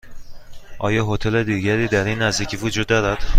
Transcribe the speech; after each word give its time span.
آیا 0.79 1.05
هتل 1.05 1.43
دیگری 1.43 1.87
در 1.87 2.03
این 2.03 2.21
نزدیکی 2.21 2.57
وجود 2.57 2.87
دارد؟ 2.87 3.23